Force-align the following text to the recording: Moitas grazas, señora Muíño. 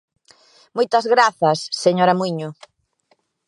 Moitas 0.75 1.05
grazas, 1.13 1.59
señora 1.83 2.17
Muíño. 2.19 2.49